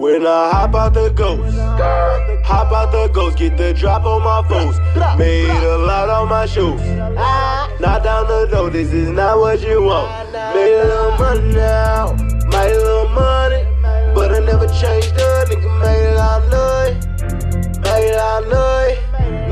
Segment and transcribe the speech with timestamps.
[0.00, 4.40] When I hop out the ghost, hop out the ghost, get the drop on my
[4.48, 4.78] foes.
[5.18, 6.80] Made a lot on my shoes.
[7.78, 10.32] Knock down the door, this is not what you want.
[10.32, 12.14] Made a little money now,
[12.48, 13.62] made a little money.
[14.14, 16.96] But I never changed up, nigga made it out noise.
[17.80, 18.96] Made it out noise,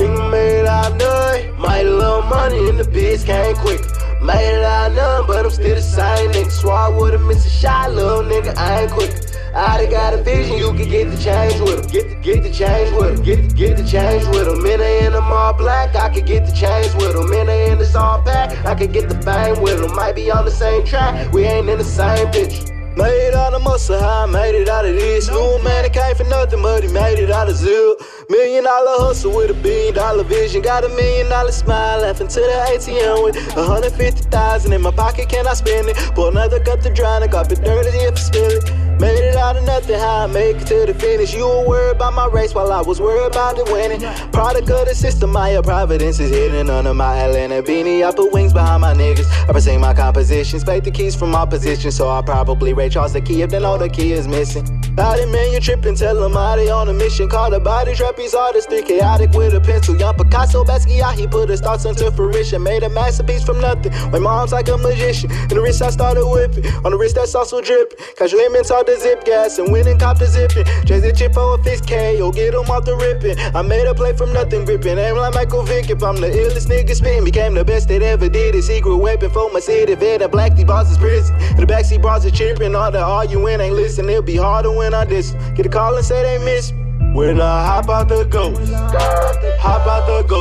[0.00, 1.44] nigga made it out noise.
[1.60, 3.82] Made a little money and the bitch came quick.
[4.22, 6.50] Made it out none, but I'm still the same nigga.
[6.50, 9.27] Swore I would've missed a shot, little nigga, I ain't quick.
[9.54, 11.90] I done got a vision, you can get the change with them.
[11.90, 13.24] Get the, get the change with them.
[13.24, 14.62] Get the, get the change with them.
[14.62, 17.14] Men in them all black, I could get the change with.
[17.30, 19.94] Men are in this all pack, I could get the fame with them.
[19.94, 22.74] Might be on the same track, we ain't in the same picture.
[22.98, 25.28] Made out of muscle, how I made it out of this.
[25.28, 27.94] New man, it came for nothing, but he made it out of zero.
[28.28, 30.62] Million dollar hustle with a billion dollar vision.
[30.62, 34.82] Got a million dollar smile, laughing to the ATM with a hundred fifty thousand in
[34.82, 35.28] my pocket.
[35.28, 35.96] Can I spend it?
[36.16, 38.87] Pour another cup to drown it, got it dirty if I spill it.
[39.00, 41.32] Made it out of nothing, how I make it to the finish.
[41.32, 44.00] You were worried about my race while I was worried about the winning.
[44.32, 48.04] Product of the system, my providence is hidden under my Atlanta beanie.
[48.04, 49.30] I put wings behind my niggas.
[49.48, 51.92] I present my compositions, fake the keys from my position.
[51.92, 54.66] So I probably Ray Charles the key if they know the key is missing.
[54.98, 57.28] Out man, you tripping, tell them how they on a mission.
[57.28, 59.94] Call the body trapeze artistry, chaotic with a pencil.
[60.38, 62.62] Picasso, Basquiat, he put his thoughts into fruition.
[62.62, 63.90] Made a masterpiece from nothing.
[64.12, 65.32] My mom's like a magician.
[65.32, 66.64] In the wrist, I started whipping.
[66.84, 67.98] On the wrist, that's also dripping.
[68.14, 70.64] Casual aimants all the zip gas and and copped the zipping.
[70.86, 73.36] Jay-Z chip for a fixed K, yo, get him off the ripping.
[73.52, 74.96] I made a play from nothing, gripping.
[74.96, 75.90] Aim like Michael Vick.
[75.90, 78.62] If I'm the illest nigga spitting, became the best that ever did it.
[78.62, 80.22] Secret weapon for my city, vet.
[80.22, 81.36] A black, the boss is prison.
[81.56, 82.76] The backseat bars are chirping.
[82.76, 84.08] All the arguing ain't listen.
[84.08, 85.32] It'll be harder when I diss.
[85.56, 86.88] Get a call and say they miss me.
[87.14, 88.60] When I hop out the ghost,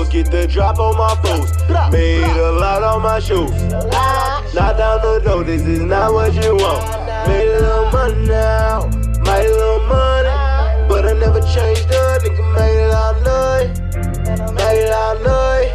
[0.08, 1.52] out get the drop on my foes.
[1.92, 3.52] Made a lot on my shoes.
[4.54, 7.28] Knock down the door, this is not what you want.
[7.28, 8.88] Made a little money now,
[9.24, 10.88] made a little money.
[10.88, 13.80] But I never changed up, nigga made it out noise.
[14.54, 15.72] Made it out noise,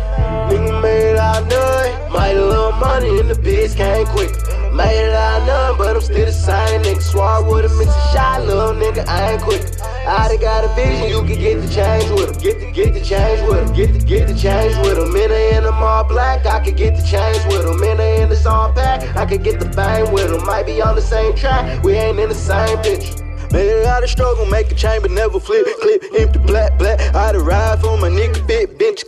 [0.50, 2.12] nigga made it out noise.
[2.12, 4.30] Made a little money and the bitch came quick.
[4.72, 7.46] Made it out none, but I'm still the same nigga.
[7.46, 9.71] Would've missed a shot, little nigga, I ain't quick.
[10.06, 12.42] I done got a vision, you can get the change with them.
[12.42, 13.74] Get the, get the change with them.
[13.74, 15.12] Get the, get the change with them.
[15.12, 17.78] Men are in them all black, I could get the change with them.
[17.80, 20.44] Men are in this all pack, I could get the fame with them.
[20.44, 23.22] Might be on the same track, we ain't in the same picture.
[23.52, 26.98] Made it out of struggle, make a chain but never flip, clip, empty, black, black.
[27.14, 27.71] I had to ride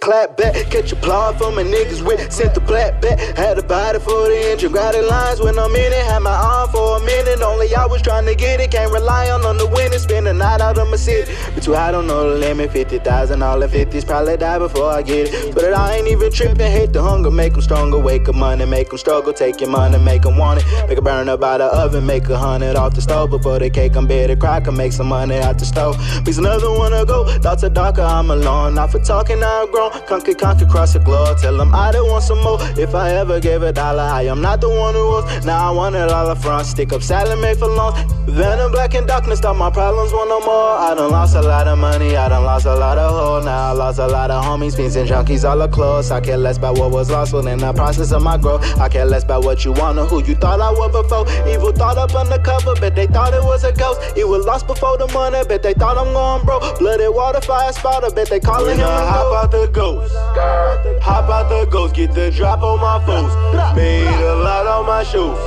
[0.04, 0.54] clap back.
[0.70, 3.18] Catch applaud for my niggas with, sent the black back.
[3.36, 6.04] Had a body for the engine, lines when I'm in it.
[6.04, 8.70] Had my arm for a minute, only I was trying to get it.
[8.70, 11.32] Can't rely on on the winning, spend the night out of my city.
[11.54, 15.00] But too high, don't know the limit, 50,000, all in 50s, probably die before I
[15.00, 15.54] get it.
[15.54, 17.98] But I ain't even tripping, hate the hunger, make them stronger.
[17.98, 20.66] Wake up money, make them struggle, take your money, make them want it.
[20.88, 23.70] Make it burn up out the oven, make a hundred off the stove before the
[23.70, 25.96] cake, I'm better cry, can make some money out the stove.
[26.24, 27.26] Please another one to go.
[27.38, 28.74] Thoughts are darker, I'm alone.
[28.74, 29.93] Not for talking, I'm grown.
[30.06, 31.38] Conquer, conquer, cross the globe.
[31.38, 32.58] Tell them I don't want some more.
[32.78, 35.44] If I ever gave a dollar, I am not the one who was.
[35.44, 36.66] Now I want it all up front.
[36.66, 37.98] Stick up salad made for loans.
[38.28, 40.70] Venom, black and darkness, stop my problems want no more.
[40.78, 43.44] I done lost a lot of money, I done lost a lot of hoes.
[43.44, 46.10] Now I lost a lot of homies, fiends and junkies all are close.
[46.10, 48.62] I care less about what was lost within the process of my growth.
[48.80, 51.28] I care less about what you want or who you thought I was before.
[51.48, 54.00] Evil thought up undercover, but they thought it was a ghost.
[54.16, 56.78] It was lost before the money, bet they thought I'm going broke.
[56.78, 58.86] Blooded water, fire spotter, bet they calling him.
[58.86, 59.83] Hop out the ghost,
[61.02, 63.34] hop out the ghost, get the drop on my foes.
[63.76, 65.38] Made a lot on my shoes.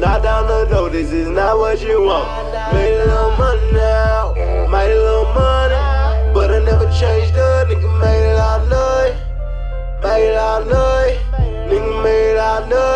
[0.00, 2.28] Knock down the door, this is not what you want.
[2.72, 4.34] Made a little money now,
[4.68, 6.34] made a little money.
[6.34, 9.16] But I never changed up, nigga made it out noise.
[10.02, 11.18] Made it out noise,
[11.70, 12.95] nigga made it out noise.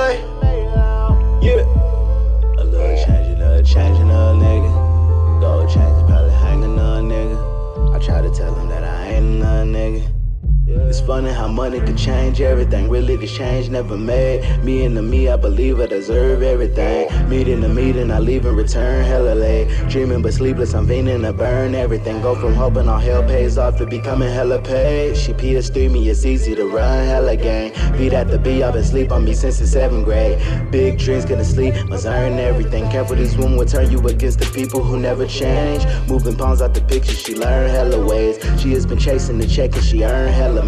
[11.07, 12.89] Funny how money could change everything.
[12.89, 14.63] Really, the change never made.
[14.63, 17.09] Me and the me, I believe I deserve everything.
[17.29, 19.69] Meeting the meeting, I leave and return hella late.
[19.89, 22.21] Dreaming but sleepless, I'm fiending to burn everything.
[22.23, 25.17] Go from hoping all hell pays off to becoming hella paid.
[25.17, 27.73] She PS3 me, it's easy to run hella gang.
[27.97, 30.39] Beat at the B, I've been sleep on me since the seventh grade.
[30.71, 32.89] Big dreams, gonna sleep, must earn everything.
[32.91, 35.85] Careful, this woman will turn you against the people who never change.
[36.09, 38.39] Moving pawns out the picture, she learned hella ways.
[38.61, 40.65] She has been chasing the check and she earned hella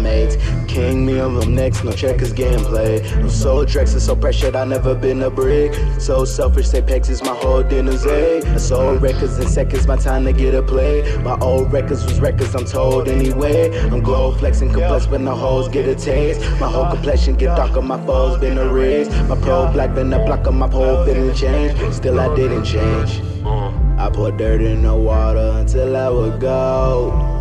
[0.67, 3.05] King me, I'm up next, no checkers getting played.
[3.13, 5.73] I'm so Drex and so pressured, I never been a brick.
[5.99, 8.45] So selfish, say pegs is my whole dinner's egg.
[8.45, 11.01] I sold records in seconds, my time to get a play.
[11.23, 13.77] My old records was records, I'm told anyway.
[13.89, 16.41] I'm glow flexing complex, but the hoes get a taste.
[16.59, 19.11] My whole complexion get darker, my foes been erased.
[19.27, 21.93] My pro black been a block on my pole, didn't change.
[21.93, 23.21] Still, I didn't change.
[23.45, 23.71] Uh.
[23.97, 27.32] I pour dirt in the water until I would go.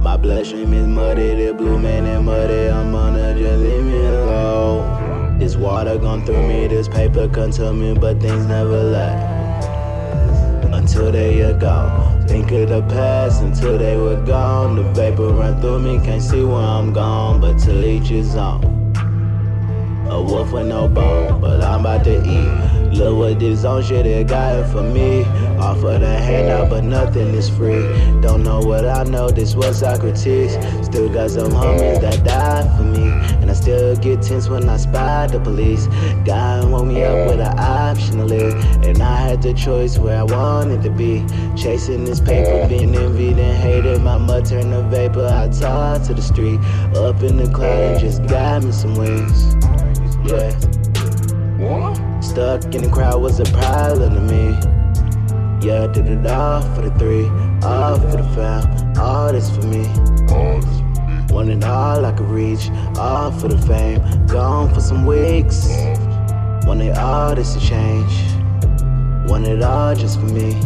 [0.00, 2.70] My bloodstream is muddy, the blue man is muddy.
[2.70, 5.38] I'm gonna just leave me alone.
[5.38, 9.68] This water gone through me, this paper contour me, but things never last
[10.72, 12.26] until they are gone.
[12.26, 14.76] Think of the past until they were gone.
[14.76, 18.64] The vapor run through me, can't see where I'm gone, but till each is on.
[20.08, 22.96] A wolf with no bone, but I'm about to eat.
[22.96, 25.24] Look what this on shit it got for me.
[25.60, 27.82] Offer the handout, but nothing is free.
[28.22, 30.54] Don't know what I know, this was Socrates.
[30.84, 33.10] Still got some homies that died for me.
[33.40, 35.86] And I still get tense when I spy the police.
[36.24, 38.54] God woke me up with an option to live.
[38.82, 41.26] And I had the choice where I wanted to be.
[41.56, 44.00] Chasing this paper, being envied and hated.
[44.00, 46.58] My mud turned to vapor, I talked to the street.
[46.96, 49.54] Up in the cloud and just got me some wings.
[50.24, 50.50] Yeah.
[52.20, 54.79] Stuck in the crowd was a problem to me.
[55.62, 57.26] Yeah, I did it all for the three,
[57.62, 59.86] all for the fam, all this for me.
[61.30, 65.68] Want it all I could reach, all for the fame, gone for some weeks.
[66.66, 68.12] Want it all this to change,
[69.28, 70.58] want it all just for me.